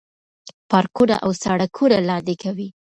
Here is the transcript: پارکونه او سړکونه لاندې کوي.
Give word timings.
پارکونه 0.71 1.15
او 1.25 1.31
سړکونه 1.43 1.97
لاندې 2.09 2.35
کوي. 2.43 2.67